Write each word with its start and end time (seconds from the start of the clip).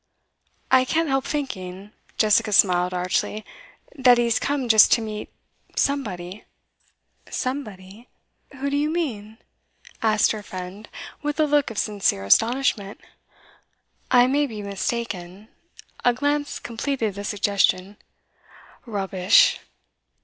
'I 0.71 0.85
can't 0.85 1.09
help 1.09 1.25
thinking' 1.25 1.91
Jessica 2.17 2.51
smiled 2.51 2.91
archly 2.91 3.45
'that 3.95 4.17
he 4.17 4.23
has 4.23 4.39
come 4.39 4.67
just 4.67 4.91
to 4.93 4.99
meet 5.01 5.29
somebody.' 5.77 6.43
'Somebody? 7.29 8.09
Who 8.53 8.71
do 8.71 8.77
you 8.77 8.89
mean?' 8.89 9.37
asked 10.01 10.31
her 10.31 10.41
friend, 10.41 10.89
with 11.21 11.39
a 11.39 11.45
look 11.45 11.69
of 11.69 11.77
sincere 11.77 12.25
astonishment. 12.25 12.99
'I 14.09 14.25
may 14.25 14.47
be 14.47 14.63
mistaken' 14.63 15.49
a 16.03 16.15
glance 16.15 16.57
completed 16.57 17.13
the 17.13 17.23
suggestion. 17.23 17.97
'Rubbish! 18.87 19.59